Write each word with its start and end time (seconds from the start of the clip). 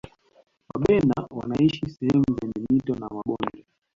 wabena 0.69 1.13
wanaishi 1.37 1.85
sehemu 1.89 2.25
zenye 2.33 2.65
mito 2.71 2.95
na 2.95 3.07
mabonde 3.09 3.65